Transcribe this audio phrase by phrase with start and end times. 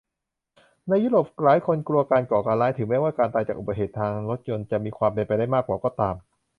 [0.89, 6.15] ในยุโรป หลายคนกลัวการก่อการร้าย ถึงแม้ว่าการตายจากอุบัติเหตุทางรถยนต์จะมีความเป็นไปได้มากกว่าก็ตาม